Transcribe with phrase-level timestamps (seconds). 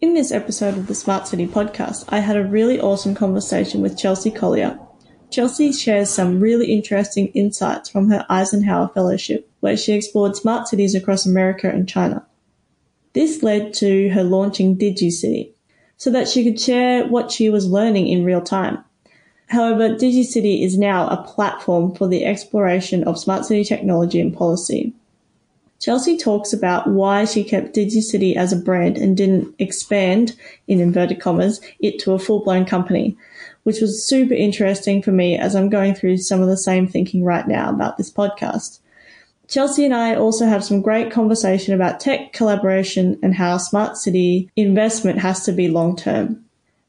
[0.00, 3.98] In this episode of the Smart City podcast, I had a really awesome conversation with
[3.98, 4.78] Chelsea Collier.
[5.28, 10.94] Chelsea shares some really interesting insights from her Eisenhower Fellowship, where she explored smart cities
[10.94, 12.24] across America and China.
[13.12, 15.50] This led to her launching DigiCity,
[15.96, 18.84] so that she could share what she was learning in real time.
[19.48, 24.94] However, DigiCity is now a platform for the exploration of smart city technology and policy.
[25.80, 30.34] Chelsea talks about why she kept DigiCity as a brand and didn't expand,
[30.66, 33.16] in inverted commas, it to a full blown company,
[33.62, 37.24] which was super interesting for me as I'm going through some of the same thinking
[37.24, 38.80] right now about this podcast.
[39.46, 44.50] Chelsea and I also have some great conversation about tech collaboration and how smart city
[44.56, 46.44] investment has to be long term.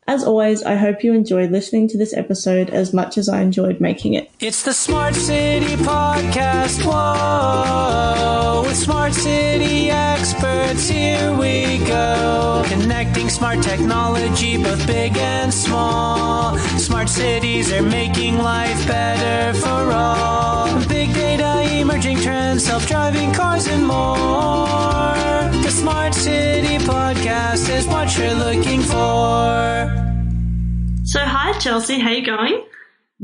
[0.10, 3.80] As always, I hope you enjoyed listening to this episode as much as I enjoyed
[3.80, 4.32] making it.
[4.40, 6.84] It's the Smart City Podcast.
[6.84, 12.64] Whoa, with Smart City experts, here we go.
[12.68, 16.56] Connecting smart technology, both big and small.
[16.78, 20.68] Smart cities are making life better for all.
[20.88, 25.18] Big data, emerging trends, self driving cars, and more.
[25.64, 29.90] The Smart City Podcast is what you're looking for.
[31.06, 31.98] So, hi, Chelsea.
[31.98, 32.64] How you going?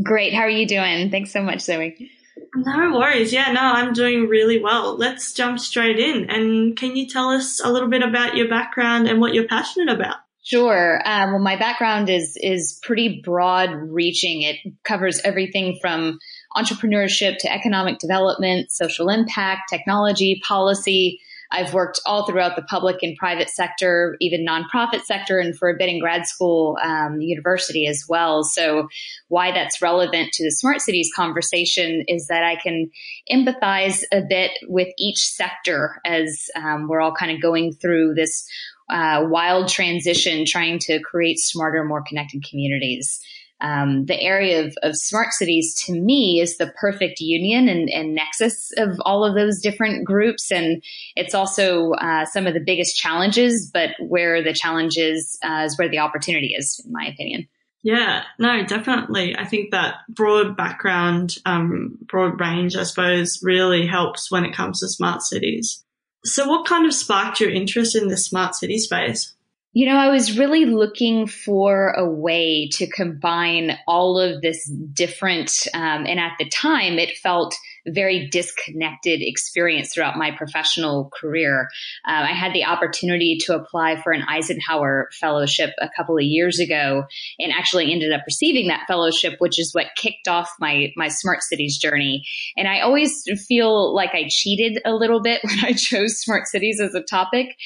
[0.02, 0.34] Great.
[0.34, 1.12] How are you doing?
[1.12, 2.10] Thanks so much, Zoe.
[2.56, 3.34] No worries.
[3.34, 4.96] Yeah, no, I'm doing really well.
[4.96, 6.30] Let's jump straight in.
[6.30, 9.94] And can you tell us a little bit about your background and what you're passionate
[9.94, 10.16] about?
[10.44, 11.02] Sure.
[11.06, 14.44] Um, well, my background is is pretty broad reaching.
[14.44, 16.20] It covers everything from
[16.56, 21.20] entrepreneurship to economic development, social impact, technology, policy,
[21.52, 25.78] I've worked all throughout the public and private sector, even nonprofit sector, and for a
[25.78, 28.44] bit in grad school, um, university as well.
[28.44, 28.88] So,
[29.28, 32.90] why that's relevant to the smart cities conversation is that I can
[33.32, 38.48] empathize a bit with each sector as um, we're all kind of going through this
[38.90, 43.20] uh, wild transition, trying to create smarter, more connected communities
[43.62, 48.14] um, the area of, of, smart cities to me is the perfect union and, and,
[48.14, 50.52] nexus of all of those different groups.
[50.52, 50.84] And
[51.16, 55.78] it's also uh, some of the biggest challenges, but where the challenge is, uh, is
[55.78, 57.48] where the opportunity is, in my opinion.
[57.86, 59.38] Yeah, no, definitely.
[59.38, 64.80] I think that broad background, um, broad range, I suppose, really helps when it comes
[64.80, 65.86] to smart cities.
[66.24, 69.35] So, what kind of sparked your interest in the smart city space?
[69.76, 75.52] You know, I was really looking for a way to combine all of this different,
[75.74, 77.54] um, and at the time it felt
[77.86, 81.68] very disconnected experience throughout my professional career.
[82.08, 86.58] Uh, I had the opportunity to apply for an Eisenhower Fellowship a couple of years
[86.58, 87.04] ago,
[87.38, 91.44] and actually ended up receiving that fellowship, which is what kicked off my my smart
[91.44, 92.26] cities journey.
[92.56, 96.80] And I always feel like I cheated a little bit when I chose smart cities
[96.80, 97.58] as a topic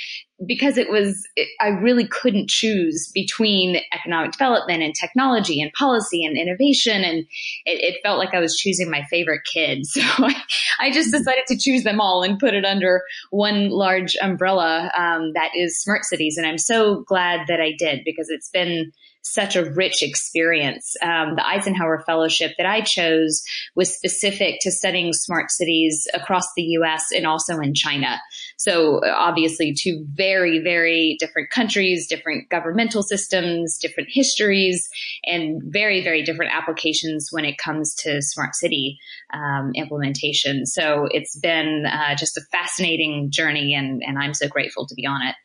[0.46, 6.24] because it was, it, I really couldn't choose between economic development and technology and policy
[6.24, 7.04] and innovation.
[7.04, 7.20] And
[7.66, 9.80] it, it felt like I was choosing my favorite kid.
[10.00, 10.36] So I,
[10.80, 13.02] I, just decided to choose them all and put it under
[13.32, 16.38] one large umbrella um, that is smart cities.
[16.38, 18.92] And I'm so glad that I did because it's been
[19.22, 20.96] such a rich experience.
[21.02, 23.44] Um, the Eisenhower Fellowship that I chose
[23.76, 28.20] was specific to studying smart cities across the US and also in China.
[28.58, 34.90] So obviously two very, very different countries, different governmental systems, different histories,
[35.26, 39.00] and very, very different applications when it comes to smart city
[39.34, 40.66] um, implementation.
[40.66, 45.06] So it's been uh, just a fascinating journey and, and I'm so grateful to be
[45.06, 45.36] on it.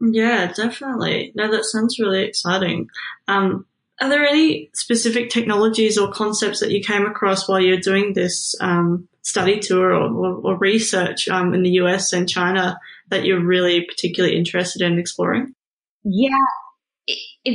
[0.00, 1.32] Yeah, definitely.
[1.34, 2.88] No, that sounds really exciting.
[3.26, 3.66] Um,
[4.00, 8.54] are there any specific technologies or concepts that you came across while you're doing this
[8.60, 12.78] um, study tour or, or, or research um, in the US and China
[13.08, 15.54] that you're really particularly interested in exploring?
[16.04, 16.28] Yeah,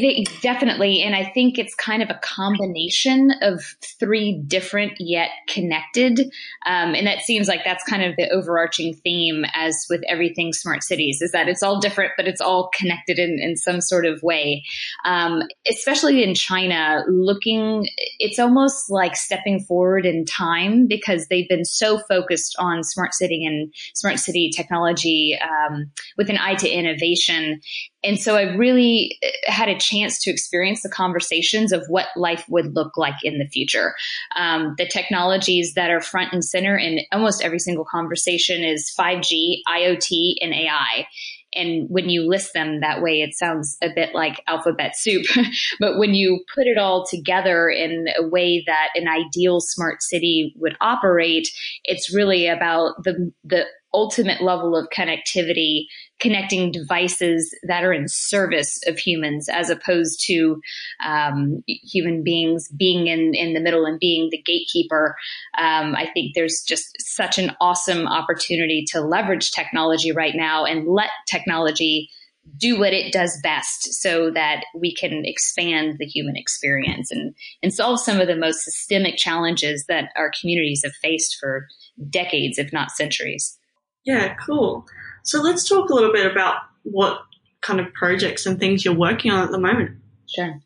[0.02, 1.02] it, definitely.
[1.02, 3.62] And I think it's kind of a combination of
[4.00, 6.20] three different yet connected.
[6.66, 10.84] Um, and that seems like that's kind of the overarching theme as with everything smart
[10.84, 14.24] cities is that it's all different, but it's all connected in, in some sort of
[14.24, 14.64] way.
[15.06, 17.88] Um, especially in China, looking,
[18.20, 23.46] it's almost like stepping forward in time because they've been so focused on smart city
[23.46, 27.60] and smart city technology um, with an eye to innovation.
[28.04, 32.76] And so I really had a chance to experience the conversations of what life would
[32.76, 33.94] look like in the future.
[34.36, 39.60] Um, the technologies that are front and center in almost every single conversation is 5G,
[39.68, 41.08] IoT, and AI.
[41.56, 45.26] And when you list them that way, it sounds a bit like alphabet soup.
[45.80, 50.54] but when you put it all together in a way that an ideal smart city
[50.58, 51.48] would operate,
[51.84, 55.86] it's really about the, the ultimate level of connectivity
[56.24, 60.60] connecting devices that are in service of humans as opposed to
[61.06, 65.16] um, human beings being in, in the middle and being the gatekeeper.
[65.58, 70.88] Um, I think there's just such an awesome opportunity to leverage technology right now and
[70.88, 72.10] let technology
[72.58, 77.74] do what it does best so that we can expand the human experience and, and
[77.74, 81.68] solve some of the most systemic challenges that our communities have faced for
[82.10, 83.58] decades, if not centuries.
[84.06, 84.86] Yeah, cool.
[85.24, 87.22] So let's talk a little bit about what
[87.62, 89.98] kind of projects and things you're working on at the moment.
[90.28, 90.60] Sure.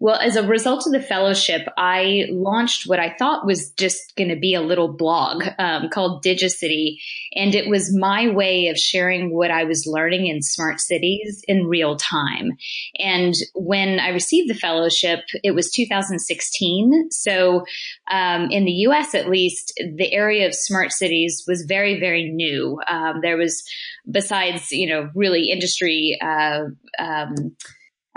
[0.00, 4.30] Well, as a result of the fellowship, I launched what I thought was just going
[4.30, 6.98] to be a little blog um, called Digicity.
[7.34, 11.66] And it was my way of sharing what I was learning in smart cities in
[11.66, 12.52] real time.
[13.00, 17.08] And when I received the fellowship, it was 2016.
[17.10, 17.64] So
[18.08, 22.78] um, in the US, at least, the area of smart cities was very, very new.
[22.88, 23.64] Um, there was,
[24.08, 26.66] besides, you know, really industry, uh,
[27.00, 27.56] um,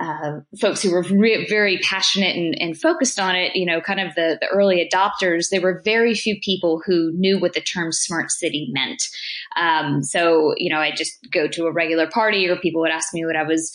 [0.01, 3.99] uh, folks who were re- very passionate and, and, focused on it, you know, kind
[3.99, 7.91] of the, the, early adopters, there were very few people who knew what the term
[7.91, 9.03] smart city meant.
[9.55, 13.13] Um, so, you know, I just go to a regular party or people would ask
[13.13, 13.71] me what I was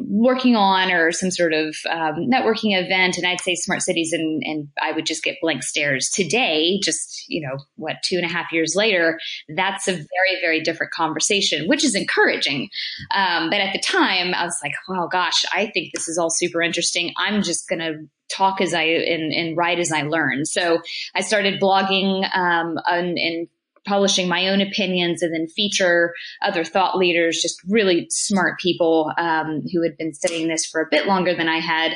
[0.00, 4.42] working on or some sort of um, networking event and I'd say smart cities and,
[4.44, 6.10] and I would just get blank stares.
[6.10, 9.18] Today, just, you know, what, two and a half years later,
[9.56, 12.68] that's a very, very different conversation, which is encouraging.
[13.14, 16.30] Um, but at the time, I was like, oh gosh, I think this is all
[16.30, 17.12] super interesting.
[17.16, 20.44] I'm just going to talk as I and, and, write as I learn.
[20.44, 20.80] So
[21.14, 23.48] I started blogging um, and, and
[23.86, 26.12] publishing my own opinions and then feature
[26.42, 30.88] other thought leaders, just really smart people um, who had been studying this for a
[30.90, 31.92] bit longer than I had.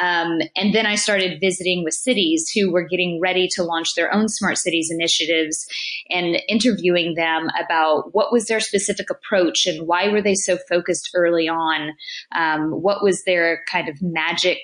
[0.00, 4.12] Um, and then I started visiting with cities who were getting ready to launch their
[4.12, 5.66] own smart cities initiatives
[6.10, 11.10] and interviewing them about what was their specific approach and why were they so focused
[11.14, 11.92] early on?
[12.34, 14.60] Um, what was their kind of magic?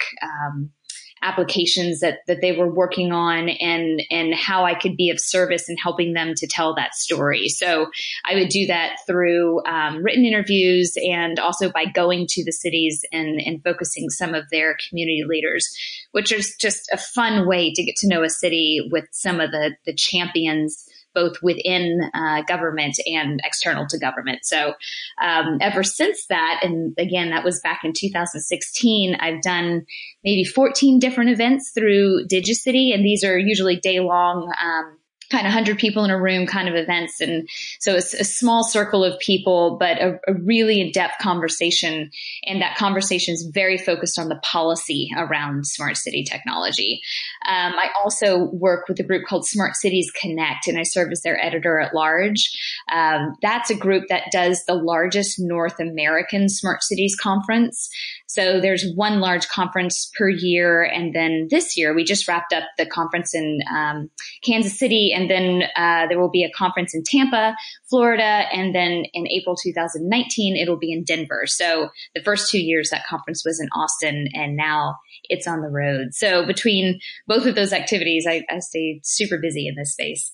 [1.22, 5.68] Applications that, that they were working on and, and how I could be of service
[5.68, 7.48] in helping them to tell that story.
[7.48, 7.86] So
[8.24, 13.04] I would do that through um, written interviews and also by going to the cities
[13.12, 15.68] and, and focusing some of their community leaders,
[16.10, 19.50] which is just a fun way to get to know a city with some of
[19.50, 24.40] the, the champions both within uh, government and external to government.
[24.44, 24.74] So
[25.22, 29.86] um, ever since that, and again, that was back in 2016, I've done
[30.24, 34.52] maybe 14 different events through Digicity, and these are usually day long.
[34.62, 34.98] Um,
[35.32, 37.20] kind of 100 people in a room kind of events.
[37.20, 37.48] And
[37.80, 42.10] so it's a small circle of people, but a, a really in depth conversation.
[42.44, 47.00] And that conversation is very focused on the policy around smart city technology.
[47.48, 51.22] Um, I also work with a group called Smart Cities Connect, and I serve as
[51.22, 52.52] their editor at large.
[52.92, 57.88] Um, that's a group that does the largest North American Smart Cities Conference.
[58.32, 60.82] So there's one large conference per year.
[60.82, 64.10] And then this year, we just wrapped up the conference in um,
[64.42, 65.12] Kansas City.
[65.14, 67.54] And then uh, there will be a conference in Tampa,
[67.88, 68.44] Florida.
[68.52, 71.42] And then in April 2019, it'll be in Denver.
[71.46, 74.28] So the first two years, that conference was in Austin.
[74.34, 74.96] And now
[75.28, 76.08] it's on the road.
[76.12, 80.32] So between both of those activities, I, I stay super busy in this space.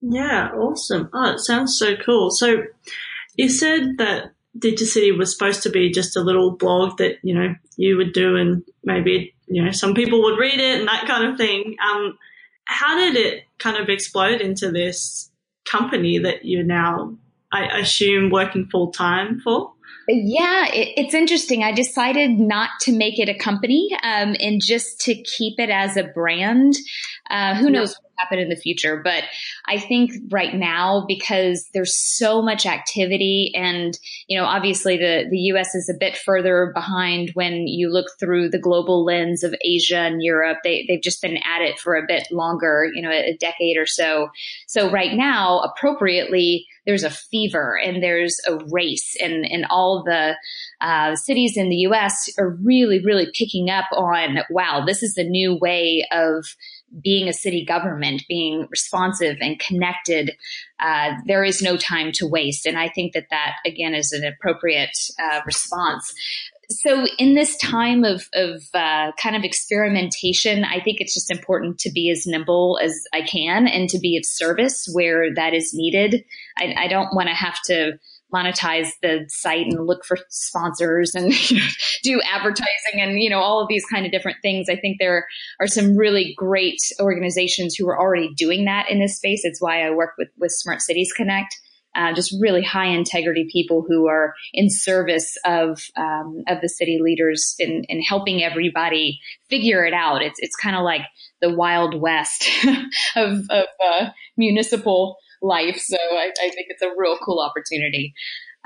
[0.00, 1.08] Yeah, awesome.
[1.12, 2.30] Oh, it sounds so cool.
[2.30, 2.64] So
[3.36, 7.54] you said that Digicity was supposed to be just a little blog that, you know,
[7.76, 11.30] you would do and maybe, you know, some people would read it and that kind
[11.30, 11.76] of thing.
[11.90, 12.18] Um,
[12.64, 15.30] how did it kind of explode into this
[15.70, 17.16] company that you're now,
[17.52, 19.72] I assume, working full time for?
[20.08, 21.64] Yeah, it, it's interesting.
[21.64, 25.96] I decided not to make it a company um, and just to keep it as
[25.96, 26.74] a brand.
[27.28, 29.00] Uh, who knows happen in the future.
[29.02, 29.24] But
[29.66, 35.38] I think right now, because there's so much activity and, you know, obviously the, the
[35.52, 39.98] US is a bit further behind when you look through the global lens of Asia
[39.98, 40.58] and Europe.
[40.64, 43.86] They, they've just been at it for a bit longer, you know, a decade or
[43.86, 44.30] so.
[44.66, 50.36] So right now, appropriately, there's a fever and there's a race and, and all the
[50.80, 55.24] uh, cities in the US are really, really picking up on, wow, this is the
[55.24, 56.44] new way of
[57.02, 60.32] being a city government, being responsive and connected,
[60.80, 62.66] uh, there is no time to waste.
[62.66, 66.14] And I think that that, again, is an appropriate uh, response.
[66.68, 71.78] So, in this time of, of uh, kind of experimentation, I think it's just important
[71.80, 75.72] to be as nimble as I can and to be of service where that is
[75.72, 76.24] needed.
[76.58, 77.98] I, I don't want to have to
[78.34, 81.32] monetize the site and look for sponsors and
[82.02, 84.68] do advertising and you know all of these kind of different things.
[84.68, 85.26] I think there
[85.60, 89.44] are some really great organizations who are already doing that in this space.
[89.44, 91.56] It's why i work with with smart cities connect.
[91.94, 96.98] Uh, just really high integrity people who are in service of um, of the city
[97.00, 99.18] leaders in, in helping everybody
[99.48, 100.20] figure it out.
[100.20, 101.02] It's it's kind of like
[101.40, 102.48] the wild west
[103.16, 104.06] of, of uh,
[104.36, 105.78] municipal life.
[105.78, 108.14] So I, I, think it's a real cool opportunity.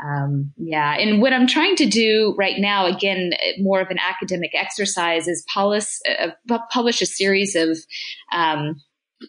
[0.03, 4.53] Um, yeah, and what I'm trying to do right now, again, more of an academic
[4.55, 7.77] exercise, is polish, uh, publish a series of
[8.33, 8.81] um,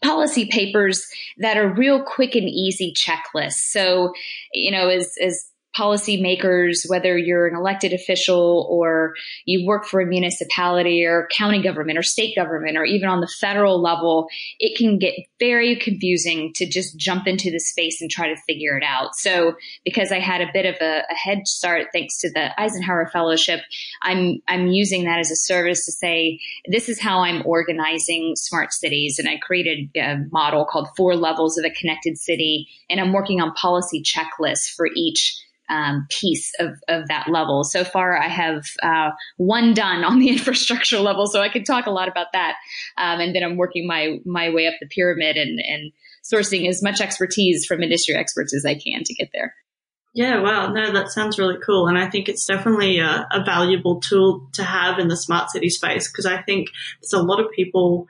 [0.04, 1.06] policy papers
[1.40, 3.72] that are real quick and easy checklists.
[3.72, 4.14] So,
[4.54, 9.14] you know, as as policymakers, whether you're an elected official or
[9.46, 13.32] you work for a municipality or county government or state government or even on the
[13.40, 14.28] federal level,
[14.60, 18.78] it can get very confusing to just jump into the space and try to figure
[18.78, 19.16] it out.
[19.16, 19.54] So
[19.86, 23.62] because I had a bit of a, a head start thanks to the Eisenhower Fellowship,
[24.02, 28.74] I'm I'm using that as a service to say this is how I'm organizing smart
[28.74, 29.20] cities.
[29.20, 33.40] And I created a model called Four Levels of a Connected City, and I'm working
[33.42, 35.38] on policy checklists for each
[35.72, 37.64] um, piece of, of that level.
[37.64, 41.88] So far, I have uh, one done on the infrastructure level, so I could talk
[41.88, 42.56] a lot about that.
[42.98, 45.92] Um, and then I'm working my my way up the pyramid and and
[46.24, 49.56] sourcing as much expertise from industry experts as I can to get there.
[50.14, 50.72] Yeah, wow.
[50.72, 51.88] No, that sounds really cool.
[51.88, 55.70] And I think it's definitely a, a valuable tool to have in the smart city
[55.70, 56.68] space because I think
[57.02, 58.08] there's a lot of people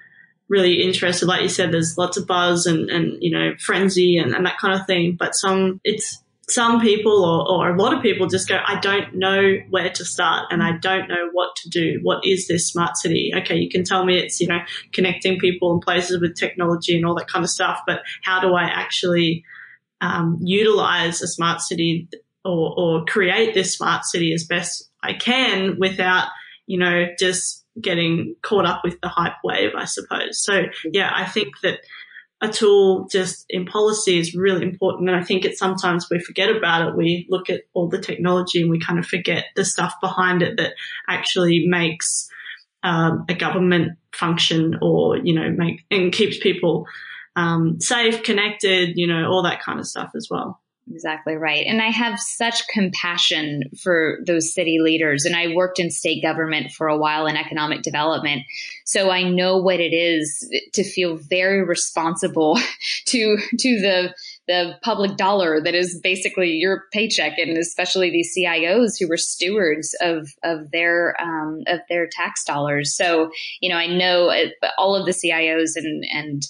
[0.49, 1.27] really interested.
[1.27, 4.57] Like you said, there's lots of buzz and, and you know, frenzy and, and that
[4.57, 5.15] kind of thing.
[5.17, 9.15] But some, it's some people or, or a lot of people just go, I don't
[9.15, 11.99] know where to start and I don't know what to do.
[12.03, 13.31] What is this smart city?
[13.35, 14.59] Okay, you can tell me it's, you know,
[14.93, 18.53] connecting people and places with technology and all that kind of stuff, but how do
[18.53, 19.43] I actually
[20.01, 22.07] um, utilize a smart city
[22.43, 26.27] or, or create this smart city as best I can without,
[26.67, 30.43] you know, just getting caught up with the hype wave, I suppose.
[30.43, 31.79] So yeah, I think that
[32.41, 35.09] a tool just in policy is really important.
[35.09, 36.97] And I think it's sometimes we forget about it.
[36.97, 40.57] We look at all the technology and we kind of forget the stuff behind it
[40.57, 40.73] that
[41.07, 42.29] actually makes
[42.83, 46.87] um, a government function or, you know, make and keeps people
[47.35, 50.60] um, safe, connected, you know, all that kind of stuff as well.
[50.89, 51.65] Exactly right.
[51.67, 55.25] And I have such compassion for those city leaders.
[55.25, 58.43] And I worked in state government for a while in economic development.
[58.85, 62.57] So I know what it is to feel very responsible
[63.05, 64.13] to, to the,
[64.47, 69.95] the public dollar that is basically your paycheck and especially these CIOs who were stewards
[70.01, 72.95] of, of their, um, of their tax dollars.
[72.95, 73.29] So,
[73.61, 76.41] you know, I know uh, all of the CIOs and, and,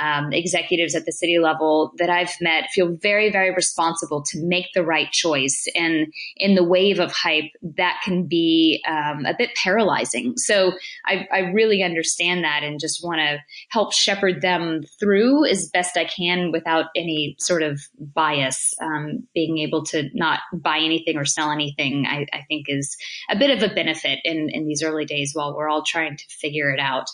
[0.00, 4.66] um, executives at the city level that I've met feel very, very responsible to make
[4.74, 5.66] the right choice.
[5.74, 10.34] And in the wave of hype, that can be um, a bit paralyzing.
[10.36, 10.72] So
[11.06, 13.38] I, I really understand that and just want to
[13.70, 18.74] help shepherd them through as best I can without any sort of bias.
[18.82, 22.96] Um, being able to not buy anything or sell anything, I, I think is
[23.30, 26.24] a bit of a benefit in, in these early days while we're all trying to
[26.28, 27.06] figure it out.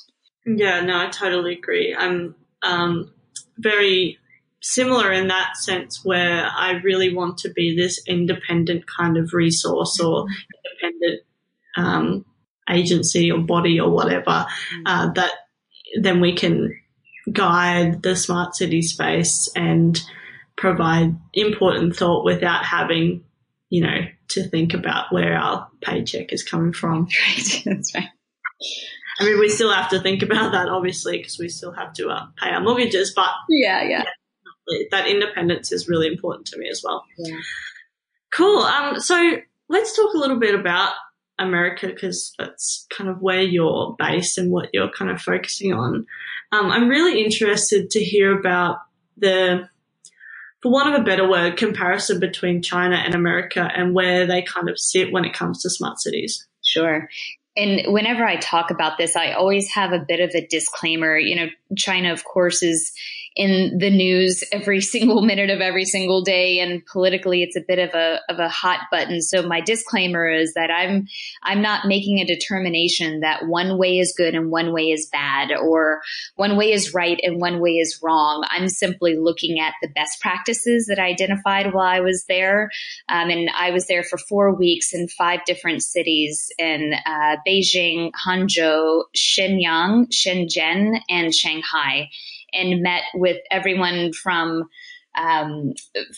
[0.47, 1.95] Yeah, no, I totally agree.
[1.99, 2.35] I'm
[2.65, 3.13] um,
[3.59, 4.19] very
[4.61, 10.01] similar in that sense where I really want to be this independent kind of resource
[10.01, 10.27] or
[10.83, 11.21] independent
[11.77, 12.25] um,
[12.71, 14.83] agency or body or whatever mm.
[14.87, 15.33] uh, that
[16.01, 16.75] then we can
[17.31, 20.01] guide the smart city space and
[20.57, 23.25] provide input and thought without having,
[23.71, 27.09] you know, to think about where our paycheck is coming from.
[27.27, 28.09] Right, that's right.
[29.19, 32.09] I mean, we still have to think about that, obviously, because we still have to
[32.09, 33.13] uh, pay our mortgages.
[33.15, 34.05] But yeah, yeah,
[34.69, 37.05] yeah, that independence is really important to me as well.
[37.19, 37.37] Yeah.
[38.33, 38.63] Cool.
[38.63, 39.37] Um, so
[39.69, 40.93] let's talk a little bit about
[41.39, 46.07] America because that's kind of where you're based and what you're kind of focusing on.
[46.51, 48.79] Um, I'm really interested to hear about
[49.17, 49.69] the,
[50.61, 54.69] for want of a better word, comparison between China and America and where they kind
[54.69, 56.49] of sit when it comes to smart cities.
[56.63, 57.09] Sure
[57.57, 61.17] and whenever I talk about this, I always have a bit of a disclaimer.
[61.17, 61.47] You know,
[61.77, 62.93] China, of course, is
[63.37, 66.61] in the news every single minute of every single day.
[66.61, 69.23] And politically it's a bit of a of a hot button.
[69.23, 71.07] So my disclaimer is that I'm
[71.43, 75.51] I'm not making a determination that one way is good and one way is bad
[75.53, 76.01] or
[76.37, 78.47] one way is right and one way is wrong.
[78.51, 82.71] I'm simply looking at the best practices that I identified while I was there.
[83.09, 88.11] Um, and I was there for four weeks in five different cities in uh, Beijing
[88.27, 92.11] Hangzhou Shenyang Shenzhen and Shanghai
[92.55, 94.65] and met with everyone from
[95.17, 95.75] um,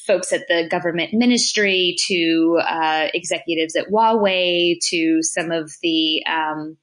[0.07, 6.77] folks at the government ministry to uh, executives at Huawei to some of the um,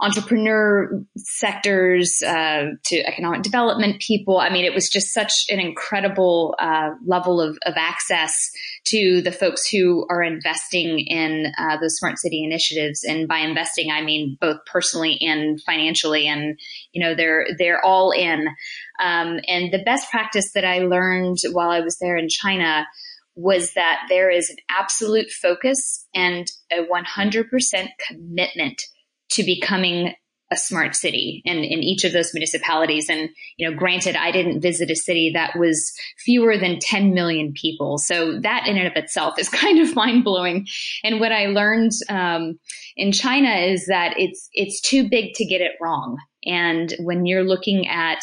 [0.00, 4.38] entrepreneur sectors uh, to economic development people.
[4.38, 8.50] I mean, it was just such an incredible uh, level of, of, access
[8.86, 13.04] to the folks who are investing in uh, those smart city initiatives.
[13.04, 16.26] And by investing, I mean both personally and financially.
[16.26, 16.58] And
[16.92, 18.48] you know, they're they're all in.
[19.02, 22.86] Um, and the best practice that I learned while I was there in China
[23.34, 28.82] was that there is an absolute focus and a 100% commitment
[29.30, 30.14] to becoming
[30.52, 33.08] a smart city in, in each of those municipalities.
[33.08, 37.52] And, you know, granted, I didn't visit a city that was fewer than 10 million
[37.52, 37.98] people.
[37.98, 40.66] So that in and of itself is kind of mind blowing.
[41.04, 42.58] And what I learned, um,
[42.96, 46.18] in China is that it's, it's too big to get it wrong.
[46.44, 48.18] And when you're looking at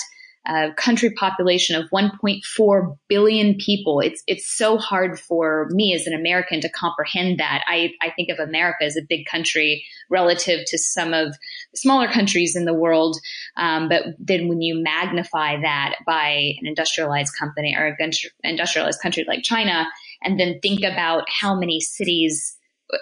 [0.48, 4.00] a country population of 1.4 billion people.
[4.00, 7.64] It's it's so hard for me as an American to comprehend that.
[7.68, 11.34] I, I think of America as a big country relative to some of
[11.74, 13.18] the smaller countries in the world.
[13.58, 18.12] Um, but then when you magnify that by an industrialized company or an
[18.44, 19.86] industrialized country like China,
[20.24, 22.57] and then think about how many cities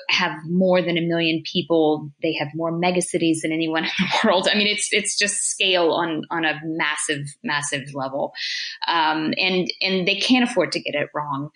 [0.09, 2.09] have more than a million people.
[2.21, 4.47] They have more megacities than anyone in the world.
[4.51, 8.33] I mean, it's it's just scale on on a massive massive level,
[8.87, 11.49] um, and and they can't afford to get it wrong.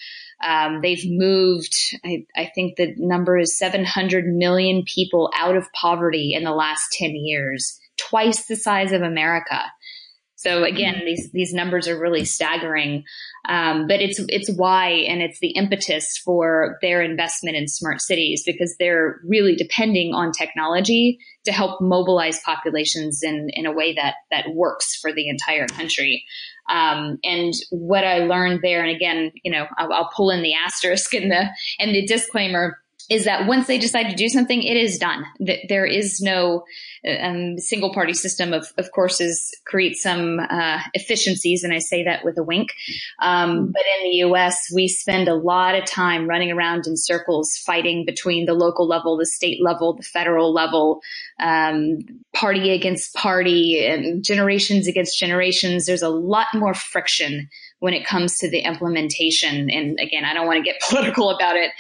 [0.45, 1.75] Um, they've moved.
[2.05, 6.91] I, I think the number is 700 million people out of poverty in the last
[6.93, 9.61] 10 years, twice the size of America.
[10.39, 11.05] So again, mm-hmm.
[11.05, 13.03] these these numbers are really staggering,
[13.49, 18.43] um, but it's it's why and it's the impetus for their investment in smart cities
[18.45, 24.15] because they're really depending on technology to help mobilize populations in in a way that
[24.31, 26.23] that works for the entire country.
[26.69, 30.53] Um, and what I learned there, and again, you know, I'll, I'll pull in the
[30.53, 32.77] asterisk and the and the disclaimer
[33.09, 35.25] is that once they decide to do something, it is done.
[35.67, 36.63] There is no
[37.07, 42.23] um, single party system of, of courses creates some uh, efficiencies, and I say that
[42.23, 42.69] with a wink.
[43.19, 47.57] Um, but in the U.S., we spend a lot of time running around in circles,
[47.57, 51.01] fighting between the local level, the state level, the federal level,
[51.39, 51.99] um,
[52.33, 55.87] party against party, and generations against generations.
[55.87, 59.69] There's a lot more friction when it comes to the implementation.
[59.69, 61.71] And again, I don't want to get political about it,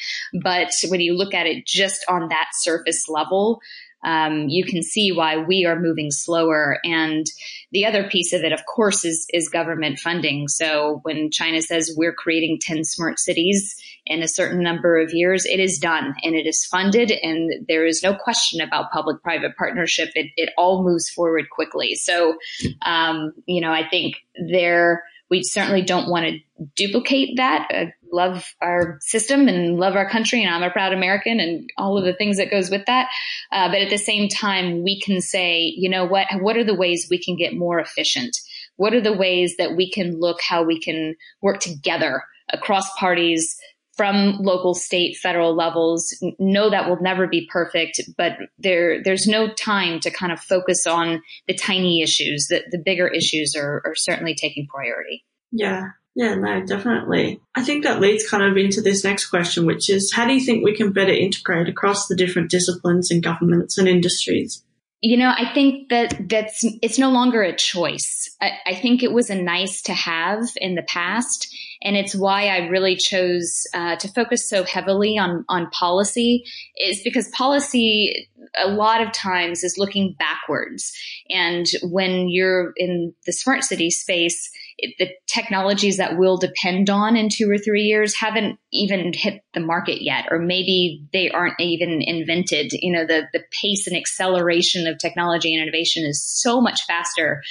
[0.41, 3.61] but when you look at it just on that surface level,
[4.03, 6.79] um, you can see why we are moving slower.
[6.83, 7.25] And
[7.71, 10.47] the other piece of it, of course, is is government funding.
[10.47, 15.45] So when China says we're creating ten smart cities in a certain number of years,
[15.45, 19.55] it is done and it is funded, and there is no question about public private
[19.57, 20.09] partnership.
[20.15, 21.95] It it all moves forward quickly.
[21.95, 22.37] So,
[22.83, 24.15] um, you know, I think
[24.49, 26.39] there we certainly don't want to
[26.75, 27.67] duplicate that.
[27.69, 31.97] I love our system and love our country, and I'm a proud American, and all
[31.97, 33.09] of the things that goes with that.
[33.51, 36.27] Uh, but at the same time, we can say, you know what?
[36.41, 38.37] What are the ways we can get more efficient?
[38.77, 43.57] What are the ways that we can look how we can work together across parties?
[43.99, 49.51] From local, state, federal levels, know that will never be perfect, but there there's no
[49.51, 52.47] time to kind of focus on the tiny issues.
[52.49, 55.25] That the bigger issues are, are certainly taking priority.
[55.51, 55.89] Yeah.
[56.15, 57.41] Yeah, no, definitely.
[57.55, 60.39] I think that leads kind of into this next question, which is how do you
[60.45, 64.63] think we can better integrate across the different disciplines and governments and industries?
[65.01, 68.35] You know, I think that that's it's no longer a choice.
[68.41, 72.49] I, I, think it was a nice to have in the past, and it's why
[72.49, 76.43] I really chose uh, to focus so heavily on on policy.
[76.75, 78.27] Is because policy
[78.61, 80.91] a lot of times is looking backwards,
[81.29, 84.51] and when you're in the smart city space,
[84.97, 89.59] the technologies that we'll depend on in two or three years haven't even hit the
[89.59, 92.71] market yet, or maybe they aren't even invented.
[92.73, 97.41] You know, the, the pace and acceleration of technology and innovation is so much faster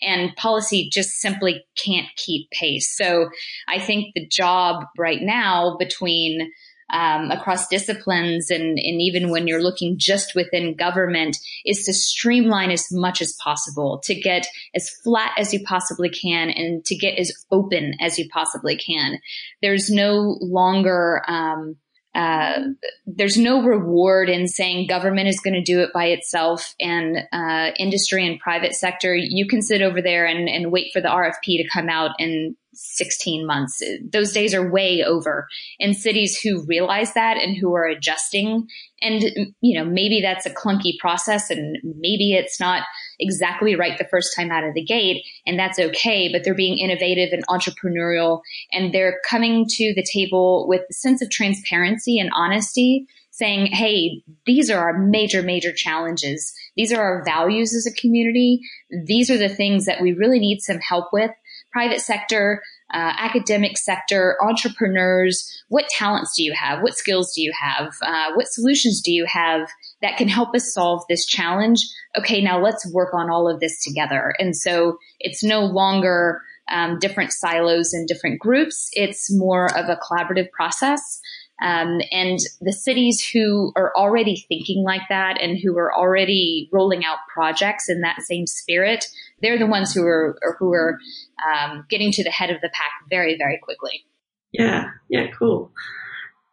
[0.00, 2.94] and policy just simply can't keep pace.
[2.96, 3.30] So
[3.68, 6.52] I think the job right now between
[6.90, 12.70] um, across disciplines and, and even when you're looking just within government is to streamline
[12.70, 17.18] as much as possible to get as flat as you possibly can and to get
[17.18, 19.18] as open as you possibly can.
[19.60, 21.76] There's no longer, um,
[22.14, 22.60] uh,
[23.06, 27.70] there's no reward in saying government is going to do it by itself and uh,
[27.78, 31.44] industry and private sector you can sit over there and, and wait for the rfp
[31.44, 33.82] to come out and 16 months.
[34.12, 35.48] Those days are way over.
[35.80, 38.68] And cities who realize that and who are adjusting,
[39.00, 39.22] and,
[39.60, 42.84] you know, maybe that's a clunky process and maybe it's not
[43.18, 46.78] exactly right the first time out of the gate, and that's okay, but they're being
[46.78, 48.40] innovative and entrepreneurial,
[48.72, 54.22] and they're coming to the table with a sense of transparency and honesty saying, Hey,
[54.46, 56.52] these are our major, major challenges.
[56.76, 58.60] These are our values as a community.
[59.06, 61.30] These are the things that we really need some help with.
[61.72, 66.82] Private sector, uh, academic sector, entrepreneurs, what talents do you have?
[66.82, 67.92] What skills do you have?
[68.02, 69.68] Uh, what solutions do you have
[70.00, 71.80] that can help us solve this challenge?
[72.16, 74.34] Okay, now let's work on all of this together.
[74.38, 78.88] And so it's no longer um, different silos and different groups.
[78.92, 81.20] It's more of a collaborative process.
[81.60, 87.04] Um, and the cities who are already thinking like that and who are already rolling
[87.04, 89.06] out projects in that same spirit,
[89.42, 90.98] they're the ones who are who are
[91.44, 94.04] um, getting to the head of the pack very, very quickly.
[94.52, 95.72] Yeah, yeah, cool.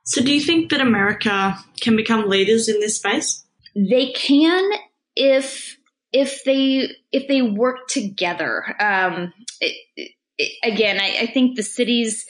[0.05, 3.43] So, do you think that America can become leaders in this space?
[3.75, 4.71] They can
[5.15, 5.77] if
[6.11, 8.63] if they if they work together.
[8.79, 12.25] Um, it, it, again, I, I think the cities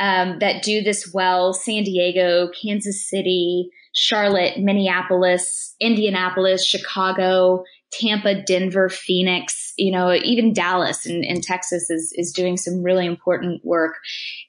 [0.00, 8.88] um, that do this well San Diego, Kansas City, Charlotte, Minneapolis, Indianapolis, Chicago, Tampa, Denver,
[8.88, 13.96] Phoenix, you know, even Dallas in, in Texas is, is doing some really important work.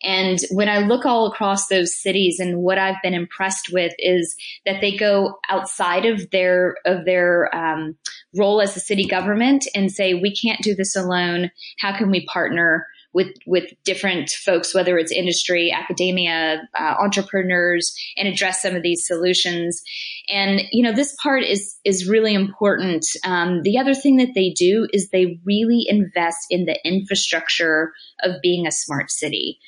[0.04, 4.36] And when I look all across those cities and what I've been impressed with is
[4.66, 7.96] that they go outside of their, of their, um,
[8.38, 11.52] role as a city government and say, we can't do this alone.
[11.80, 12.88] How can we partner?
[13.14, 19.06] With with different folks, whether it's industry, academia, uh, entrepreneurs, and address some of these
[19.06, 19.82] solutions.
[20.30, 23.06] And you know, this part is is really important.
[23.26, 27.92] Um, the other thing that they do is they really invest in the infrastructure
[28.24, 29.60] of being a smart city,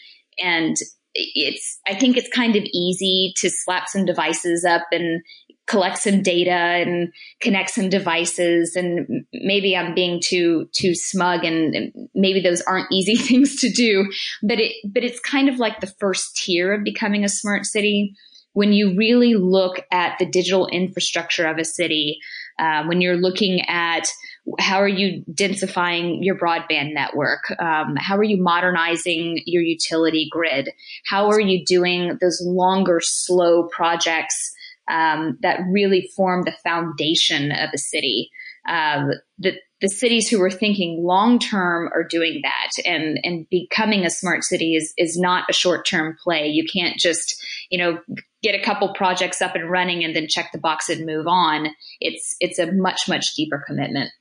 [0.42, 0.76] and
[1.16, 5.22] it's I think it's kind of easy to slap some devices up and
[5.66, 11.94] collect some data and connect some devices and maybe I'm being too too smug and
[12.14, 15.94] maybe those aren't easy things to do but it but it's kind of like the
[16.00, 18.16] first tier of becoming a smart city
[18.54, 22.20] when you really look at the digital infrastructure of a city
[22.60, 24.08] uh, when you're looking at
[24.60, 27.50] how are you densifying your broadband network?
[27.60, 30.70] Um, how are you modernizing your utility grid?
[31.08, 34.53] How are you doing those longer, slow projects
[34.90, 38.30] um, that really form the foundation of a city.
[38.68, 44.06] Um, the, the cities who are thinking long term are doing that, and and becoming
[44.06, 46.48] a smart city is is not a short term play.
[46.48, 47.36] You can't just
[47.70, 48.00] you know
[48.42, 51.68] get a couple projects up and running and then check the box and move on.
[52.00, 54.12] It's it's a much much deeper commitment.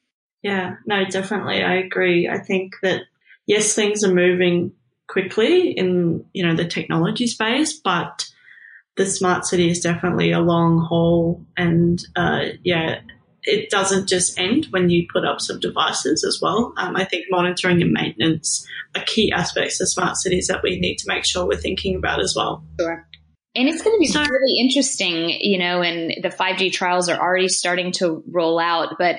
[0.42, 2.29] Yeah, no, definitely, I agree.
[2.29, 3.03] I think that
[3.46, 4.72] yes, things are moving
[5.07, 8.29] quickly in you know the technology space, but
[8.96, 13.00] the smart city is definitely a long haul, and uh, yeah,
[13.44, 16.72] it doesn't just end when you put up some devices as well.
[16.76, 20.96] Um, I think monitoring and maintenance are key aspects of smart cities that we need
[20.96, 22.64] to make sure we're thinking about as well.
[22.78, 23.07] Sure.
[23.55, 27.20] And it's going to be so, really interesting, you know, and the 5G trials are
[27.20, 28.94] already starting to roll out.
[28.98, 29.16] But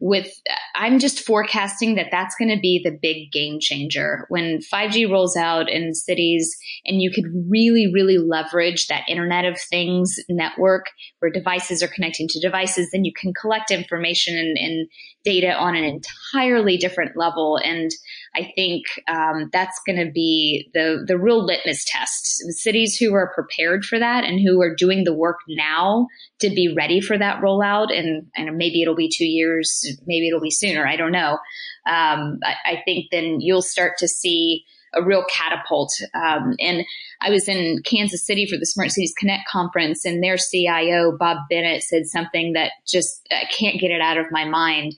[0.00, 0.28] with,
[0.74, 5.36] I'm just forecasting that that's going to be the big game changer when 5G rolls
[5.36, 10.86] out in cities and you could really, really leverage that Internet of Things network
[11.20, 12.90] where devices are connecting to devices.
[12.92, 14.88] Then you can collect information and, and
[15.24, 17.58] data on an entirely different level.
[17.64, 17.90] And
[18.36, 22.42] I think um, that's going to be the the real litmus test.
[22.50, 26.06] Cities who are prepared for that and who are doing the work now
[26.40, 30.40] to be ready for that rollout, and and maybe it'll be two years, maybe it'll
[30.40, 30.86] be sooner.
[30.86, 31.38] I don't know.
[31.86, 35.92] Um, I, I, think then you'll start to see a real catapult.
[36.14, 36.84] Um, and
[37.20, 41.38] I was in Kansas City for the Smart Cities Connect conference, and their CIO Bob
[41.50, 44.94] Bennett said something that just I can't get it out of my mind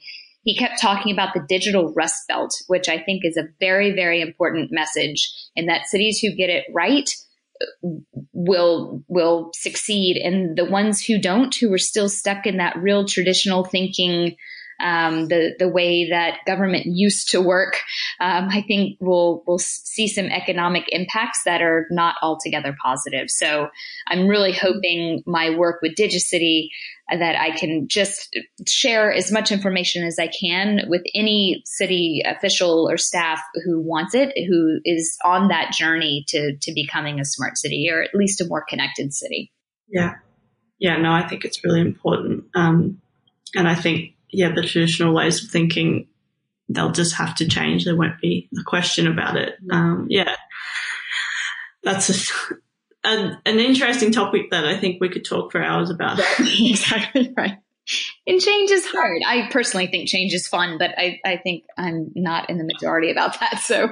[0.46, 4.20] he kept talking about the digital rust belt, which I think is a very, very
[4.20, 7.10] important message in that cities who get it right
[8.32, 13.06] will will succeed and the ones who don't who are still stuck in that real
[13.06, 14.36] traditional thinking
[14.80, 17.76] um, the the way that government used to work,
[18.20, 23.30] um, I think we'll we'll see some economic impacts that are not altogether positive.
[23.30, 23.68] So
[24.08, 26.68] I'm really hoping my work with DigiCity
[27.08, 28.36] that I can just
[28.66, 34.14] share as much information as I can with any city official or staff who wants
[34.14, 38.40] it, who is on that journey to to becoming a smart city or at least
[38.40, 39.52] a more connected city.
[39.88, 40.14] Yeah,
[40.78, 40.96] yeah.
[40.96, 43.00] No, I think it's really important, um,
[43.54, 46.08] and I think yeah, the traditional ways of thinking
[46.68, 47.86] they'll just have to change.
[47.86, 49.54] There won't be a question about it.
[49.70, 50.36] Um, yeah,
[51.82, 52.34] that's a,
[53.04, 56.20] an, an interesting topic that I think we could talk for hours about.
[56.38, 57.56] exactly right.
[58.26, 59.22] And change is hard.
[59.26, 63.10] I personally think change is fun, but I, I think I'm not in the majority
[63.10, 63.60] about that.
[63.60, 63.88] So,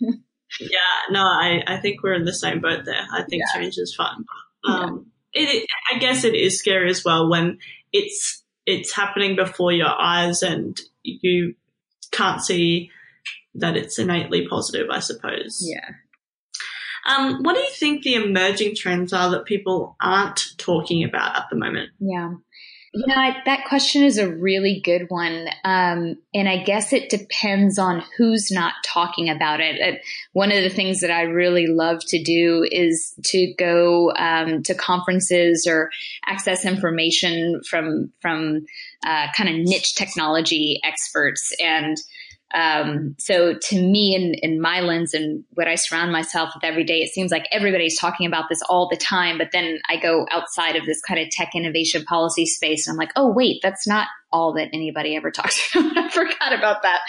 [0.00, 3.04] yeah, no, I, I think we're in the same boat there.
[3.12, 3.60] I think yeah.
[3.60, 4.24] change is fun.
[4.66, 7.58] Um, it, I guess it is scary as well when
[7.92, 11.54] it's it's happening before your eyes and you
[12.10, 12.90] can't see
[13.54, 14.88] that it's innately positive.
[14.90, 15.58] I suppose.
[15.60, 15.88] Yeah.
[17.04, 21.46] Um, what do you think the emerging trends are that people aren't talking about at
[21.50, 21.90] the moment?
[21.98, 22.34] Yeah.
[22.94, 25.48] You know, I, that question is a really good one.
[25.64, 29.80] Um, and I guess it depends on who's not talking about it.
[29.80, 29.98] Uh,
[30.34, 34.74] one of the things that I really love to do is to go um, to
[34.74, 35.90] conferences or
[36.26, 38.66] access information from, from
[39.06, 41.50] uh, kind of niche technology experts.
[41.64, 41.96] And
[42.54, 46.84] um, so to me, in, in my lens and what I surround myself with every
[46.84, 49.38] day, it seems like everybody's talking about this all the time.
[49.38, 52.98] But then I go outside of this kind of tech innovation policy space and I'm
[52.98, 55.96] like, oh, wait, that's not all that anybody ever talks about.
[55.96, 57.00] I forgot about that.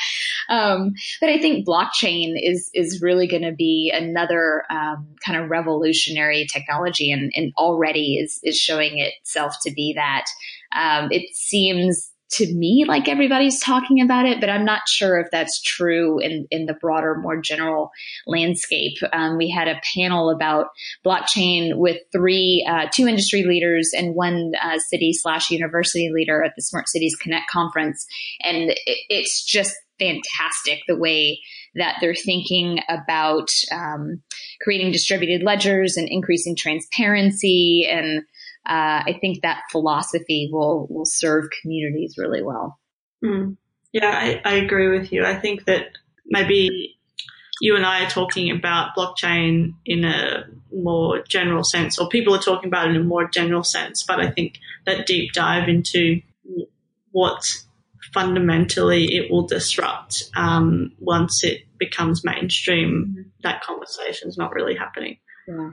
[0.50, 5.50] Um, but I think blockchain is, is really going to be another um, kind of
[5.50, 10.26] revolutionary technology and, and already is, is showing itself to be that.
[10.76, 15.28] Um, it seems to me like everybody's talking about it, but I'm not sure if
[15.32, 17.92] that's true in, in the broader, more general
[18.28, 18.98] landscape.
[19.12, 20.68] Um, we had a panel about
[21.06, 26.54] blockchain with three, uh, two industry leaders and one uh, city slash university leader at
[26.56, 28.06] the Smart Cities Connect conference.
[28.42, 31.40] And it, it's just fantastic the way
[31.76, 34.22] that they're thinking about um,
[34.62, 38.24] creating distributed ledgers and increasing transparency and
[38.68, 42.80] uh, I think that philosophy will will serve communities really well.
[43.24, 43.58] Mm.
[43.92, 45.24] Yeah, I, I agree with you.
[45.24, 45.88] I think that
[46.26, 46.98] maybe
[47.62, 52.42] you and I are talking about blockchain in a more general sense, or people are
[52.42, 54.04] talking about it in a more general sense.
[54.04, 56.22] But I think that deep dive into
[57.12, 57.46] what
[58.14, 63.30] fundamentally it will disrupt um, once it becomes mainstream, mm-hmm.
[63.44, 65.18] that conversation is not really happening.
[65.48, 65.72] Yeah.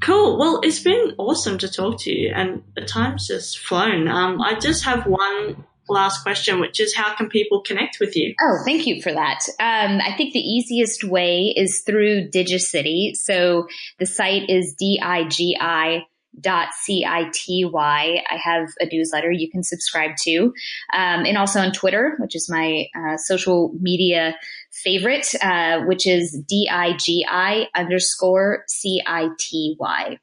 [0.00, 0.38] Cool.
[0.38, 4.08] Well, it's been awesome to talk to you, and the time's just flown.
[4.08, 8.34] Um, I just have one last question, which is how can people connect with you?
[8.40, 9.40] Oh, thank you for that.
[9.58, 13.14] Um, I think the easiest way is through DigiCity.
[13.14, 13.66] So
[13.98, 16.04] the site is D-I-G-I
[16.38, 18.22] dot C-I-T-Y.
[18.28, 20.52] I have a newsletter you can subscribe to.
[20.92, 24.36] Um, and also on Twitter, which is my uh, social media
[24.72, 30.18] favorite, uh, which is D-I-G-I underscore C-I-T-Y.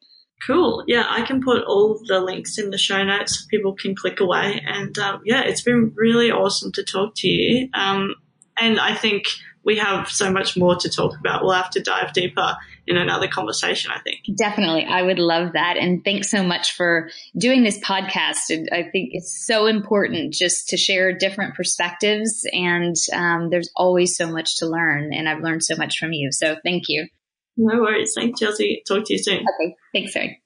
[0.46, 0.84] Cool.
[0.88, 3.46] Yeah, I can put all the links in the show notes.
[3.50, 4.63] People can click away.
[4.65, 7.70] And um, yeah, it's been really awesome to talk to you.
[7.74, 8.15] Um,
[8.60, 9.26] and I think
[9.63, 11.43] we have so much more to talk about.
[11.43, 12.56] We'll have to dive deeper
[12.88, 14.19] in another conversation, I think.
[14.38, 14.86] Definitely.
[14.86, 15.78] I would love that.
[15.78, 18.50] And thanks so much for doing this podcast.
[18.71, 22.45] I think it's so important just to share different perspectives.
[22.54, 25.13] And um, there's always so much to learn.
[25.13, 26.32] And I've learned so much from you.
[26.32, 27.08] So thank you.
[27.58, 28.13] No worries.
[28.15, 28.84] Thanks, Chelsea.
[28.88, 29.39] Talk to you soon.
[29.39, 29.76] Okay.
[29.93, 30.38] Thanks, Sarah.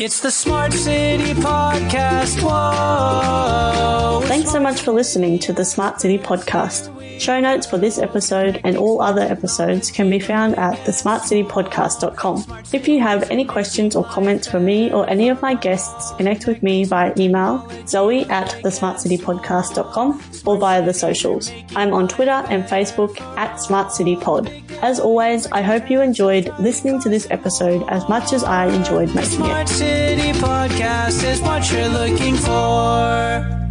[0.00, 2.40] It's the Smart City Podcast.
[2.40, 4.20] Whoa.
[4.28, 6.94] Thanks so much for listening to the Smart City Podcast.
[7.18, 12.62] Show notes for this episode and all other episodes can be found at thesmartcitypodcast.com.
[12.72, 16.46] If you have any questions or comments for me or any of my guests, connect
[16.46, 21.50] with me via email zoe at thesmartcitypodcast.com or via the socials.
[21.74, 24.68] I'm on Twitter and Facebook at smartcitypod.
[24.80, 29.12] As always, I hope you enjoyed listening to this episode as much as I enjoyed
[29.12, 29.68] making it.
[29.88, 33.67] City Podcast is what you're looking for.